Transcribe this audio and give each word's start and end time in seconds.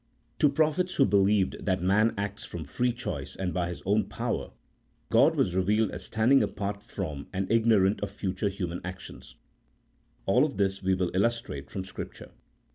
To 0.39 0.49
prophets 0.49 0.95
who 0.95 1.05
believed 1.05 1.63
that 1.63 1.83
man 1.83 2.15
acts 2.17 2.43
from 2.43 2.65
free 2.65 2.91
choice 2.91 3.35
and 3.35 3.53
by 3.53 3.69
his 3.69 3.83
own 3.85 4.05
power, 4.05 4.49
G 5.11 5.17
od 5.19 5.35
was 5.35 5.53
revealed 5.55 5.91
as 5.91 6.05
standing 6.05 6.41
apart 6.41 6.81
from 6.81 7.27
and 7.31 7.45
ignorant 7.51 8.01
of 8.01 8.09
future 8.09 8.49
human 8.49 8.81
actions. 8.83 9.35
All 10.25 10.43
of 10.43 10.59
which 10.59 10.81
we 10.81 10.95
will 10.95 11.11
illustrate 11.13 11.69
from 11.69 11.83
Scripture. 11.85 12.31